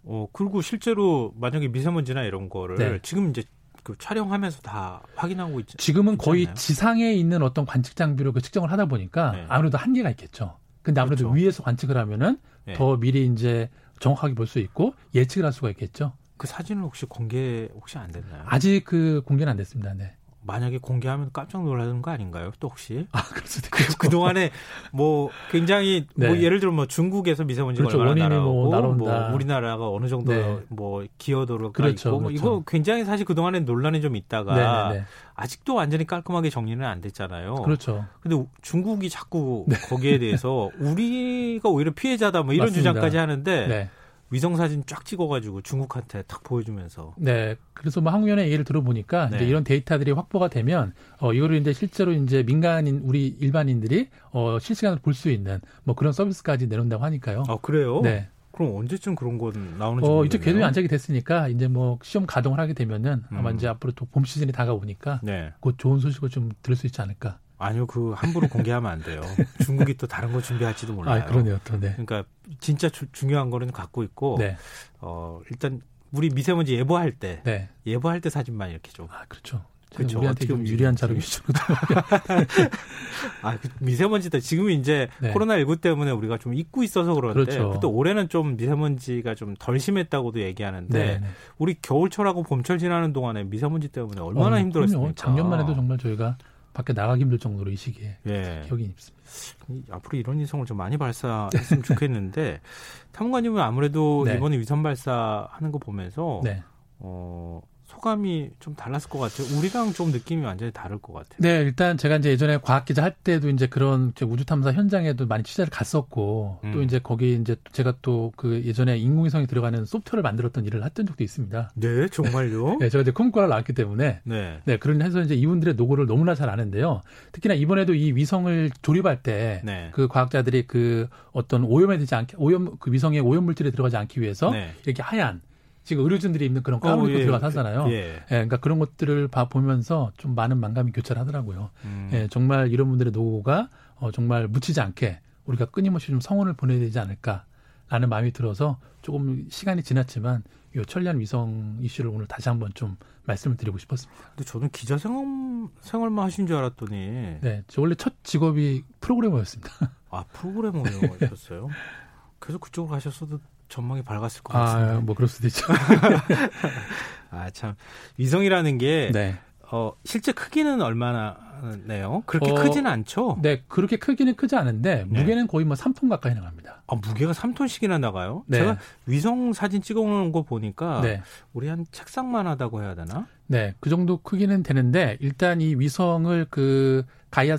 어, 0.09 0.29
그리고 0.33 0.63
실제로 0.63 1.35
만약에 1.37 1.69
미세먼지나 1.69 2.23
이런 2.23 2.49
거를 2.49 2.77
네. 2.77 2.99
지금 3.03 3.31
이제 3.31 3.43
그 3.87 3.95
촬영하면서 4.00 4.62
다 4.62 5.00
확인하고 5.14 5.61
있죠. 5.61 5.76
지금은 5.78 6.19
거의 6.19 6.52
지상에 6.57 7.12
있는 7.12 7.40
어떤 7.43 7.64
관측 7.64 7.95
장비로 7.95 8.33
그 8.33 8.40
측정을 8.40 8.73
하다 8.73 8.87
보니까 8.87 9.31
네. 9.31 9.47
아무래도 9.49 9.78
한계가 9.78 10.11
있겠죠. 10.11 10.59
근데 10.83 11.00
아무래도 11.00 11.28
그렇죠. 11.28 11.40
위에서 11.40 11.62
관측을 11.62 11.97
하면은 11.97 12.40
네. 12.64 12.75
더 12.75 12.97
미리 12.97 13.26
이제 13.26 13.71
정확하게 14.00 14.35
볼 14.35 14.49
수 14.49 14.59
있고 14.59 14.95
예측을 15.14 15.45
할 15.45 15.52
수가 15.52 15.71
있겠죠. 15.71 16.14
그 16.37 16.49
사진은 16.49 16.83
혹시 16.83 17.07
공개 17.07 17.69
혹시 17.75 17.97
안 17.97 18.11
됐나요? 18.11 18.43
아직 18.47 18.83
그 18.85 19.23
공개는 19.25 19.52
안 19.52 19.57
됐습니다. 19.57 19.95
네. 19.95 20.16
만약에 20.47 20.79
공개하면 20.79 21.31
깜짝 21.33 21.65
놀라는 21.65 22.03
거 22.03 22.11
아닌가요? 22.11 22.53
또 22.61 22.69
혹시? 22.69 23.07
아, 23.12 23.23
그럴 23.23 23.47
수도 23.47 23.67
있겠죠. 23.67 23.99
그, 23.99 24.09
동안에 24.09 24.50
뭐 24.93 25.31
굉장히 25.50 26.07
뭐 26.15 26.29
네. 26.29 26.35
뭐 26.35 26.43
예를 26.43 26.61
들어 26.61 26.71
뭐 26.71 26.87
중국에서 26.87 27.45
미세먼지가 27.45 27.88
그렇죠. 27.88 28.00
얼마나 28.00 28.29
날아오고 28.29 28.71
뭐, 28.71 28.95
뭐, 28.95 29.35
우리나라가 29.35 29.91
어느 29.91 30.09
정도 30.09 30.33
네. 30.33 30.59
뭐 30.69 31.05
기여도가 31.19 31.73
그렇죠. 31.73 32.09
있고 32.09 32.21
뭐 32.21 32.29
그렇죠. 32.29 32.35
이거 32.37 32.62
굉장히 32.67 33.05
사실 33.05 33.26
그 33.26 33.35
동안에 33.35 33.61
논란이 33.61 34.00
좀 34.00 34.17
있다가 34.17 34.55
네네네. 34.55 34.88
네, 34.88 34.99
네. 35.00 35.05
아직도 35.35 35.75
완전히 35.75 36.07
깔끔하게 36.07 36.50
정리는 36.50 36.85
안 36.85 37.00
됐잖아요. 37.00 37.57
그렇죠. 37.57 38.07
근데 38.21 38.43
중국이 38.62 39.11
자꾸 39.11 39.65
네. 39.69 39.76
거기에 39.88 40.19
대해서 40.19 40.71
우리가 40.79 41.69
오히려 41.69 41.93
피해자다 41.93 42.43
뭐 42.43 42.55
이런 42.55 42.67
맞습니다. 42.67 42.91
주장까지 42.91 43.17
하는데 43.17 43.67
네. 43.67 43.91
위성 44.30 44.56
사진 44.56 44.83
쫙 44.87 45.04
찍어가지고 45.04 45.62
중국한테 45.62 46.23
탁 46.23 46.42
보여주면서. 46.42 47.14
네. 47.16 47.54
그래서 47.75 48.00
뭐 48.00 48.12
한국연의 48.12 48.47
얘기를 48.47 48.64
들어보니까 48.64 49.30
네. 49.30 49.37
이제 49.37 49.47
이런 49.47 49.62
데이터들이 49.64 50.11
확보가 50.12 50.49
되면 50.49 50.92
어 51.21 51.33
이거를 51.33 51.56
이제 51.59 51.73
실제로 51.73 52.12
이제 52.12 52.42
민간인 52.42 53.02
우리 53.04 53.26
일반인들이 53.28 54.09
어 54.33 54.59
실시간으로 54.59 55.00
볼 55.00 55.14
수 55.14 55.30
있는 55.30 55.61
뭐 55.85 55.95
그런 55.95 56.12
서비스까지 56.12 56.66
내놓는다고 56.66 57.04
하니까요. 57.04 57.45
아 57.49 57.56
그래요? 57.62 58.00
네. 58.02 58.28
그럼 58.52 58.75
언제쯤 58.76 59.14
그런 59.16 59.37
건 59.38 59.76
나오는지 59.78 60.09
어, 60.11 60.25
이제 60.25 60.38
궤도에 60.38 60.62
안착이 60.64 60.88
됐으니까 60.88 61.49
이제 61.49 61.68
뭐 61.68 61.99
시험 62.02 62.26
가동을 62.26 62.59
하게 62.59 62.73
되면은 62.73 63.25
아마 63.30 63.50
음. 63.50 63.56
이제 63.56 63.68
앞으로 63.68 63.92
또 63.92 64.06
봄 64.06 64.25
시즌이 64.25 64.50
다가오니까 64.52 65.21
네. 65.23 65.52
곧 65.61 65.75
좋은 65.78 65.99
소식을 66.00 66.30
좀 66.30 66.50
들을 66.62 66.75
수 66.75 66.87
있지 66.87 67.00
않을까. 67.02 67.38
아니요, 67.59 67.87
그 67.87 68.13
함부로 68.13 68.49
공개하면 68.49 68.91
안 68.91 69.03
돼요. 69.03 69.21
중국이 69.65 69.97
또 69.97 70.07
다른 70.07 70.33
거 70.33 70.43
준비할지도 70.43 70.93
몰라요. 70.93 71.23
아, 71.23 71.27
그러네요, 71.27 71.59
또 71.65 71.79
네. 71.79 71.93
그러니까 71.93 72.25
진짜 72.61 72.89
주, 72.89 73.11
중요한 73.13 73.51
거는 73.51 73.73
갖고 73.73 74.03
있고, 74.03 74.37
네. 74.39 74.57
어 75.01 75.41
일단 75.51 75.81
우리 76.13 76.31
미세먼지 76.31 76.75
예보할 76.75 77.13
때, 77.13 77.41
네. 77.45 77.69
예보할 77.87 78.21
때 78.21 78.31
사진만 78.31 78.71
이렇게 78.71 78.91
좀. 78.93 79.09
아, 79.11 79.25
그렇죠. 79.29 79.65
그렇죠. 79.95 80.19
우리한테 80.19 80.47
좀 80.47 80.67
유리한 80.67 80.95
자료 80.95 81.15
위주로. 81.15 81.47
아, 83.43 83.57
그 83.57 83.69
미세먼지도 83.81 84.41
지금 84.41 84.69
이제 84.71 85.09
네. 85.21 85.33
코로나19 85.33 85.81
때문에 85.81 86.11
우리가 86.11 86.39
좀 86.39 86.55
잊고 86.55 86.83
있어서 86.83 87.15
그런데 87.15 87.45
그렇죠. 87.45 87.79
또 87.81 87.91
올해는 87.91 88.29
좀 88.29 88.57
미세먼지가 88.57 89.35
좀 89.35 89.55
덜 89.59 89.81
심했다고도 89.81 90.41
얘기하는데 90.41 90.99
네, 90.99 91.19
네. 91.19 91.27
우리 91.57 91.77
겨울철하고 91.81 92.43
봄철 92.43 92.79
지나는 92.79 93.15
동안에 93.15 93.45
미세먼지 93.45 93.89
때문에 93.89 94.21
얼마나 94.21 94.57
어, 94.57 94.59
힘들었습니까? 94.59 95.13
작년만 95.15 95.61
해도 95.61 95.75
정말 95.75 95.97
저희가 95.97 96.37
밖에 96.76 96.92
나가기 96.92 97.23
힘들 97.23 97.38
정도로 97.38 97.71
이 97.71 97.76
시기에 97.76 98.18
예. 98.26 98.62
기억이 98.66 98.85
있습니다. 98.85 99.95
앞으로 99.97 100.18
이런 100.18 100.38
위성을 100.38 100.66
좀 100.66 100.76
많이 100.76 100.99
발사했으면 100.99 101.83
좋겠는데 101.83 102.61
탐관님은 103.12 103.62
아무래도 103.62 104.25
네. 104.26 104.35
이번에 104.35 104.59
위성 104.59 104.83
발사하는 104.83 105.73
거 105.73 105.78
보면서 105.78 106.42
네. 106.45 106.62
어, 106.99 107.62
소감이 107.97 108.50
좀 108.61 108.75
달랐을 108.75 109.09
것 109.11 109.19
같아요. 109.19 109.59
우리랑 109.59 109.93
좀 109.93 110.12
느낌이 110.12 110.45
완전히 110.45 110.73
다를 110.73 110.99
것 110.99 111.12
같아요. 111.12 111.38
네, 111.38 111.62
일단 111.62 111.97
제가 111.97 112.17
이제 112.17 112.31
예전에 112.31 112.59
과학 112.59 112.85
기자 112.85 113.03
할 113.03 113.12
때도 113.12 113.49
이제 113.49 113.67
그런 113.67 114.12
우주 114.23 114.45
탐사 114.45 114.73
현장에도 114.73 115.26
많이 115.26 115.43
취재를 115.43 115.71
갔었고 115.71 116.61
음. 116.65 116.73
또 116.73 116.83
이제 116.83 117.00
거기 117.03 117.35
이제 117.35 117.57
제가 117.73 117.95
또 118.03 118.26
그 118.37 118.62
예전에 118.65 118.99
인공위성이 118.99 119.47
들어가는 119.47 119.85
소프트웨어를 119.85 120.23
만들었던 120.23 120.65
일을 120.65 120.85
했던 120.85 121.07
적도 121.07 121.25
있습니다. 121.25 121.71
네, 121.75 122.09
정말요? 122.09 122.76
네, 122.81 122.88
제가 122.88 123.03
이제 123.03 123.11
컴과를 123.12 123.49
나왔기 123.49 123.73
때문에 123.73 124.21
네, 124.25 124.61
네 124.65 124.76
그런 124.76 125.03
해서 125.03 125.21
이제 125.21 125.35
이분들의 125.35 125.75
노고를 125.75 126.07
너무나 126.07 126.35
잘 126.35 126.49
아는데요. 126.50 127.03
특히나 127.33 127.55
이번에도 127.55 127.95
이 127.95 128.12
위성을 128.12 128.71
조립할 128.83 129.23
때그 129.23 129.67
네. 129.67 129.91
그 129.93 130.09
과학자들이 130.09 130.67
그 130.67 131.09
어떤 131.33 131.65
오염이 131.65 131.99
되지 131.99 132.15
않게 132.15 132.37
오염 132.38 132.76
그 132.79 132.93
위성에 132.93 133.19
오염 133.21 133.45
물질이 133.45 133.71
들어가지 133.71 133.97
않기 133.97 134.21
위해서 134.21 134.50
네. 134.50 134.71
이렇게 134.85 135.03
하얀 135.03 135.41
지금 135.87 136.02
의료진들이 136.02 136.45
입는 136.47 136.64
그런 136.64 136.81
가운 136.81 137.07
어, 137.07 137.09
예. 137.09 137.21
들어가서 137.21 137.47
하잖아요. 137.47 137.87
예. 137.90 138.16
예. 138.16 138.23
그러니까 138.28 138.57
그런 138.57 138.81
것들을 138.81 139.28
봐 139.28 139.49
보면서 139.49 140.11
좀 140.16 140.35
많은 140.35 140.59
만감이 140.59 140.90
교차를 140.90 141.23
하더라고요. 141.23 141.71
음. 141.85 142.11
예, 142.12 142.26
정말 142.28 142.73
이런 142.73 142.88
분들의 142.88 143.12
노고가 143.12 143.69
어, 143.95 144.11
정말 144.11 144.49
묻히지 144.49 144.81
않게 144.81 145.21
우리가 145.45 145.66
끊임없이 145.66 146.09
좀 146.09 146.21
성원을 146.21 146.55
보내야 146.55 146.81
되지 146.81 146.99
않을까라는 146.99 148.09
마음이 148.09 148.33
들어서 148.33 148.78
조금 149.00 149.47
시간이 149.49 149.85
지났지만 149.85 150.43
이 150.75 150.83
천리안 150.88 151.21
위성 151.21 151.78
이슈를 151.81 152.11
오늘 152.11 152.26
다시 152.26 152.49
한번 152.49 152.73
좀 152.75 152.97
말씀을 153.23 153.57
드리고 153.57 153.78
싶었습니다. 153.78 154.31
근데 154.31 154.45
저는 154.45 154.71
기자 154.71 154.99
생활, 154.99 155.69
생활만 155.83 156.25
하신 156.25 156.49
줄 156.49 156.57
알았더니. 156.57 156.97
네, 157.40 157.62
저 157.69 157.81
원래 157.81 157.95
첫 157.95 158.12
직업이 158.25 158.83
프로그래머였습니다. 159.00 159.71
아, 160.11 160.25
프로그래머였어요? 160.33 161.69
그래서 162.40 162.59
그쪽으로 162.59 162.90
가셨어도 162.90 163.38
전망이 163.69 164.03
밝았을 164.03 164.43
것 164.43 164.53
같습니다. 164.53 164.97
아, 164.97 165.01
뭐 165.01 165.15
그럴 165.15 165.29
수도 165.29 165.47
있죠. 165.49 165.67
아, 167.31 167.51
참 167.51 167.75
위성이라는 168.17 168.79
게 168.79 169.11
네. 169.13 169.37
어, 169.71 169.93
실제 170.05 170.33
크기는 170.33 170.81
얼마나 170.81 171.37
네요? 171.85 172.23
그렇게 172.27 172.51
어, 172.51 172.55
크지는 172.55 172.91
않죠? 172.91 173.39
네, 173.43 173.63
그렇게 173.69 173.97
크기는 173.97 174.35
크지 174.35 174.57
않은데 174.57 175.07
네. 175.09 175.21
무게는 175.21 175.47
거의 175.47 175.65
뭐 175.65 175.77
3톤 175.77 176.09
가까이 176.09 176.35
나갑니다. 176.35 176.83
아, 176.87 176.95
무게가 176.95 177.33
3톤씩이나 177.33 177.99
나가요? 177.99 178.45
네. 178.47 178.59
제가 178.59 178.79
위성 179.07 179.53
사진 179.53 179.83
찍어 179.83 180.01
놓은 180.01 180.33
거 180.33 180.43
보니까 180.43 181.01
네. 181.01 181.23
우리 181.53 181.69
한 181.69 181.85
책상만 181.91 182.47
하다고 182.47 182.83
해야 182.83 182.95
되나? 182.95 183.27
네, 183.49 183.75
그 183.81 183.91
정도 183.91 184.19
크기는 184.19 184.63
되는데 184.63 185.17
일단 185.21 185.61
이 185.61 185.75
위성을 185.77 186.47
그 186.51 187.05
가이아 187.31 187.59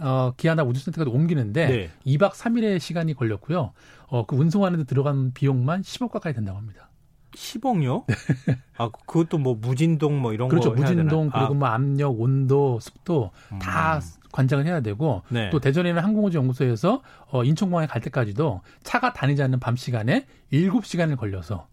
어, 0.00 0.32
기아나 0.36 0.64
우주센터가 0.64 1.10
옮기는데 1.10 1.66
네. 1.66 1.90
2박 2.06 2.32
3일의 2.32 2.80
시간이 2.80 3.14
걸렸고요. 3.14 3.72
어, 4.14 4.24
그 4.24 4.36
운송하는 4.36 4.78
데 4.78 4.84
들어간 4.84 5.32
비용만 5.32 5.82
10억 5.82 6.12
가까이 6.12 6.32
된다고 6.32 6.56
합니다. 6.56 6.88
10억요? 7.32 8.04
아, 8.78 8.88
그것도 8.88 9.38
뭐 9.38 9.56
무진동 9.56 10.20
뭐 10.20 10.32
이런 10.32 10.48
그렇죠. 10.48 10.72
거 10.72 10.76
무진동 10.80 11.30
그리고 11.30 11.46
아. 11.46 11.54
뭐 11.54 11.66
압력, 11.66 12.20
온도, 12.20 12.78
습도 12.78 13.32
음. 13.50 13.58
다 13.58 14.00
관장을 14.30 14.66
해야 14.66 14.80
되고 14.80 15.22
네. 15.30 15.50
또 15.50 15.58
대전에는 15.58 16.00
항공우주 16.00 16.38
연구소에서 16.38 17.02
어 17.26 17.42
인천공항에 17.42 17.88
갈 17.88 18.02
때까지도 18.02 18.60
차가 18.84 19.12
다니지 19.12 19.42
않는 19.42 19.58
밤 19.58 19.74
시간에 19.74 20.26
7시간을 20.52 21.16
걸려서 21.16 21.66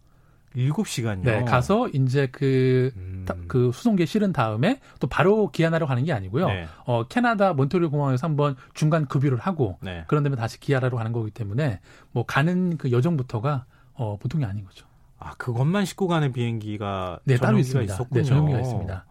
7시간요? 0.55 1.23
네, 1.23 1.43
가서 1.43 1.87
이제 1.89 2.27
그, 2.31 2.91
음. 2.97 3.25
그 3.47 3.71
수송기에 3.71 4.05
실은 4.05 4.33
다음에 4.33 4.79
또 4.99 5.07
바로 5.07 5.49
기아나로 5.49 5.87
가는 5.87 6.03
게 6.03 6.11
아니고요. 6.13 6.47
네. 6.47 6.67
어, 6.85 7.05
캐나다 7.07 7.53
몬트리올 7.53 7.89
공항에서 7.89 8.27
한번 8.27 8.55
중간 8.73 9.05
급유를 9.05 9.37
하고 9.37 9.77
네. 9.81 10.03
그런 10.07 10.23
다음에 10.23 10.35
다시 10.35 10.59
기아나로 10.59 10.97
가는 10.97 11.11
거기 11.11 11.31
때문에 11.31 11.79
뭐 12.11 12.25
가는 12.25 12.77
그 12.77 12.91
여정부터가 12.91 13.65
어, 13.93 14.17
보통이 14.17 14.45
아닌 14.45 14.65
거죠. 14.65 14.85
아, 15.19 15.33
그것만 15.37 15.85
싣고 15.85 16.07
가는 16.07 16.33
비행기가 16.33 17.19
네, 17.25 17.37
따로 17.37 17.59
있습니다. 17.59 17.93
있었군요. 17.93 18.21
네, 18.21 18.27
전용기가 18.27 18.59
있습니다. 18.59 19.05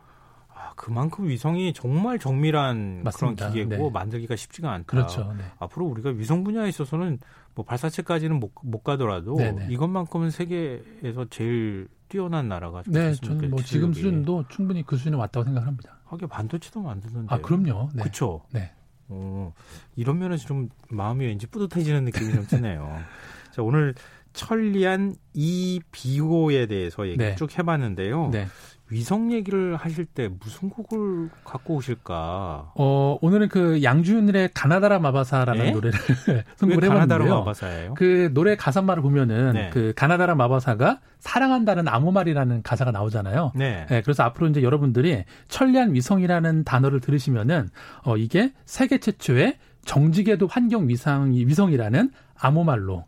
아, 0.52 0.73
그만큼 0.75 1.28
위성이 1.28 1.73
정말 1.73 2.18
정밀한 2.18 3.02
맞습니다. 3.04 3.50
그런 3.50 3.64
기계고 3.64 3.85
네. 3.85 3.90
만들기가 3.90 4.35
쉽지가 4.35 4.73
않다. 4.73 4.87
그렇죠. 4.87 5.32
네. 5.38 5.44
앞으로 5.61 5.87
우리가 5.87 6.11
위성 6.11 6.42
분야에 6.42 6.68
있어서는 6.68 7.18
뭐 7.54 7.64
발사체까지는 7.64 8.38
못, 8.38 8.52
못 8.62 8.83
가더라도 8.85 9.37
네네. 9.37 9.66
네. 9.66 9.75
이것만큼은 9.75 10.30
세계에서 10.30 11.26
제일 11.30 11.88
뛰어난 12.09 12.49
나라가 12.49 12.83
네, 12.87 13.14
저는 13.14 13.50
뭐 13.50 13.61
지금 13.62 13.92
수준도 13.92 14.47
충분히 14.49 14.85
그 14.85 14.97
수준에 14.97 15.16
왔다고 15.16 15.45
생각합니다. 15.45 15.99
하게 16.07 16.26
반도체도 16.26 16.83
만드는데. 16.83 17.33
아, 17.33 17.40
그럼요. 17.40 17.90
네. 17.95 18.02
그렇죠. 18.02 18.42
네. 18.50 18.73
어, 19.09 19.52
이런 19.97 20.19
면에서 20.19 20.47
좀 20.47 20.69
마음이 20.88 21.25
왠지 21.25 21.47
뿌듯해지는 21.47 22.04
느낌이 22.04 22.33
좀 22.33 22.47
드네요. 22.47 22.99
자, 23.52 23.62
오늘 23.62 23.95
천리안 24.33 25.16
이 25.35 25.80
비호에 25.90 26.66
대해서 26.66 27.07
얘기 27.07 27.19
네. 27.19 27.35
쭉 27.37 27.57
해봤는데요. 27.57 28.30
네. 28.30 28.47
위성 28.90 29.32
얘기를 29.32 29.76
하실 29.76 30.04
때 30.04 30.28
무슨 30.28 30.68
곡을 30.68 31.30
갖고 31.44 31.76
오실까? 31.76 32.73
어, 32.75 33.18
오늘은 33.20 33.49
그 33.49 33.82
양준일의 33.82 34.50
가나다라 34.52 34.99
마바사라는 34.99 35.64
네? 35.64 35.70
노래를 35.70 35.99
선곡을 36.56 36.85
해봤는데요. 36.85 37.38
마바사예요? 37.38 37.94
그 37.94 38.30
노래 38.35 38.56
가사말을 38.56 39.02
보면은 39.02 39.52
네. 39.52 39.70
그 39.73 39.92
가나다라 39.94 40.35
마바사가 40.35 41.00
사랑한다는 41.20 41.87
아무 41.88 42.11
말이라는 42.11 42.62
가사가 42.62 42.90
나오잖아요. 42.90 43.52
네. 43.54 43.87
네. 43.88 44.02
그래서 44.02 44.25
앞으로 44.25 44.49
이제 44.49 44.62
여러분들이 44.62 45.25
천리안 45.49 45.94
위성이라는 45.94 46.64
단어를 46.64 47.00
들으시면은 47.00 47.68
어, 48.04 48.16
이게 48.16 48.52
세계 48.64 48.99
최초의 48.99 49.59
정지궤도 49.85 50.47
환경 50.47 50.88
위상 50.88 51.32
위성이라는 51.32 52.11
암호 52.38 52.64
말로 52.64 53.04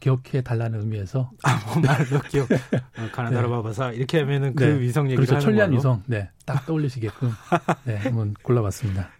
기억해 0.00 0.42
달라는 0.42 0.80
의미에서 0.80 1.30
아무 1.42 1.80
말로 1.80 2.20
기억 2.28 2.50
어, 2.52 3.08
가나다라 3.12 3.48
바바사 3.48 3.90
네. 3.90 3.96
이렇게 3.96 4.20
하면은 4.20 4.54
그 4.54 4.64
네. 4.64 4.80
위성 4.80 5.06
얘기를 5.06 5.24
그렇죠 5.24 5.40
천리안. 5.44 5.72
위성 5.72 6.02
네딱 6.06 6.66
떠올리시게끔 6.66 7.30
네 7.84 7.96
한번 7.96 8.34
골라봤습니다. 8.42 9.10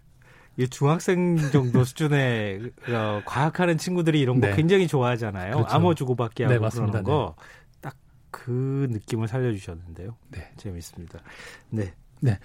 이 0.59 0.69
중학생 0.69 1.37
정도 1.51 1.85
수준의 1.85 2.73
어, 2.89 3.23
과학하는 3.27 3.79
친구들이 3.79 4.21
이런 4.21 4.41
거 4.41 4.49
네. 4.49 4.57
굉장히 4.57 4.87
좋아하잖아요. 4.87 5.55
그렇죠. 5.57 5.75
암호 5.75 5.95
주고받기 5.95 6.45
하고 6.45 6.55
네, 6.55 6.59
맞습니다. 6.59 7.03
그러는 7.03 7.05
거. 7.05 7.35
딱 7.37 7.95
그 8.37 8.87
느낌을 8.91 9.29
살려주셨는데요. 9.29 10.15
네. 10.31 10.51
재밌습니다. 10.59 11.21
네. 11.71 11.95
네. 12.21 12.39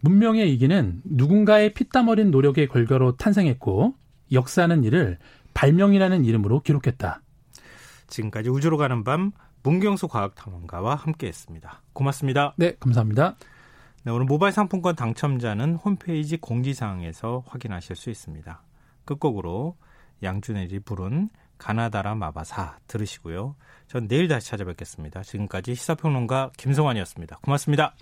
문명의 0.00 0.52
이기는 0.52 1.00
누군가의 1.04 1.72
피땀 1.72 2.08
어린 2.08 2.30
노력의 2.30 2.68
결과로 2.68 3.16
탄생했고 3.16 3.94
역사는 4.30 4.84
이를 4.84 5.18
발명이라는 5.54 6.26
이름으로 6.26 6.60
기록했다. 6.60 7.22
지금까지 8.12 8.50
우주로 8.50 8.76
가는 8.76 9.04
밤 9.04 9.32
문경수 9.62 10.08
과학탐험가와 10.08 10.94
함께했습니다. 10.94 11.82
고맙습니다. 11.92 12.54
네, 12.56 12.76
감사합니다. 12.78 13.36
네, 14.04 14.12
오늘 14.12 14.26
모바일 14.26 14.52
상품권 14.52 14.94
당첨자는 14.96 15.76
홈페이지 15.76 16.36
공지사항에서 16.36 17.44
확인하실 17.46 17.96
수 17.96 18.10
있습니다. 18.10 18.62
끝곡으로 19.04 19.76
양준일이 20.22 20.80
부른 20.80 21.30
가나다라 21.58 22.14
마바사 22.14 22.78
들으시고요. 22.88 23.54
전 23.86 24.08
내일 24.08 24.28
다시 24.28 24.48
찾아뵙겠습니다. 24.48 25.22
지금까지 25.22 25.74
시사평론가 25.74 26.50
김성환이었습니다. 26.56 27.38
고맙습니다. 27.42 27.94